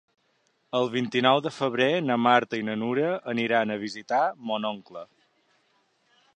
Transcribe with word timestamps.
El 0.77 0.87
vint-i-nou 0.93 1.41
de 1.47 1.51
febrer 1.57 1.89
na 2.07 2.17
Marta 2.29 2.61
i 2.61 2.65
na 2.71 2.77
Nura 2.85 3.13
aniran 3.37 3.75
a 3.75 3.79
visitar 3.87 4.25
mon 4.49 4.69
oncle. 4.75 5.09